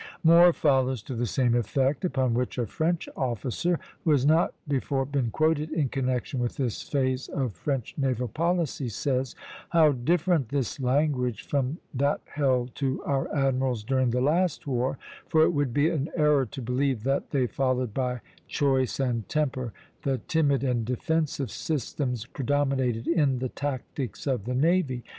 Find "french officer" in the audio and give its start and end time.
2.65-3.79